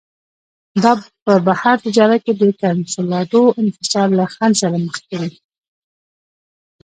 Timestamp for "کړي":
5.11-5.31